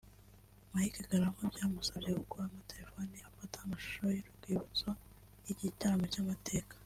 Mike 0.73 0.97
Karangwa 1.07 1.45
byamusabye 1.53 2.09
gukuramo 2.21 2.57
telephone 2.71 3.11
ye 3.17 3.25
afata 3.29 3.55
amashusho 3.59 4.03
y'urwibutso 4.17 4.89
y'iki 5.45 5.65
gitaramo 5.69 6.05
cy'amateka 6.13 6.73